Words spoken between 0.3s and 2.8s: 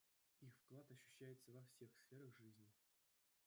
Их вклад ощущается во всех сферах жизни.